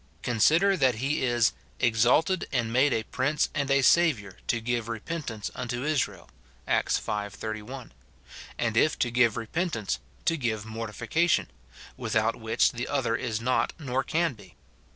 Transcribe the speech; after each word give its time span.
Consider 0.23 0.75
that 0.77 0.95
he 0.95 1.23
is" 1.23 1.51
exalted 1.89 2.47
and 2.51 2.73
made 2.73 2.91
a 2.91 3.03
Prince 3.03 3.49
and 3.53 3.69
a 3.69 3.83
Saviour 3.83 4.37
to 4.47 4.59
give 4.59 4.87
repentance 4.87 5.51
unto 5.53 5.83
Israel," 5.83 6.27
Acts 6.67 6.97
v. 6.97 7.29
31; 7.29 7.91
and 8.57 8.75
if 8.75 8.97
to 8.97 9.11
give 9.11 9.37
repentance, 9.37 9.99
to 10.25 10.37
give 10.37 10.65
mortification, 10.65 11.51
without 11.97 12.35
which 12.35 12.71
the 12.71 12.87
other 12.87 13.15
is 13.15 13.39
not, 13.39 13.73
nor 13.77 14.03
can 14.03 14.33
be. 14.33 14.55